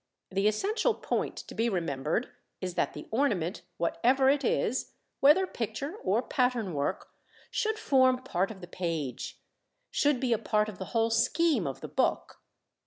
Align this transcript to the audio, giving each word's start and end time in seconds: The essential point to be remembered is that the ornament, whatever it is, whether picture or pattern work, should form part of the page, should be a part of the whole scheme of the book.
The 0.31 0.47
essential 0.47 0.95
point 0.95 1.37
to 1.47 1.53
be 1.53 1.69
remembered 1.69 2.31
is 2.59 2.73
that 2.73 2.93
the 2.93 3.07
ornament, 3.11 3.61
whatever 3.77 4.31
it 4.31 4.43
is, 4.43 4.93
whether 5.19 5.45
picture 5.45 5.95
or 5.97 6.23
pattern 6.23 6.73
work, 6.73 7.09
should 7.51 7.77
form 7.77 8.23
part 8.23 8.49
of 8.49 8.61
the 8.61 8.67
page, 8.67 9.37
should 9.91 10.19
be 10.19 10.33
a 10.33 10.39
part 10.39 10.67
of 10.69 10.79
the 10.79 10.85
whole 10.97 11.11
scheme 11.11 11.67
of 11.67 11.81
the 11.81 11.87
book. 11.87 12.41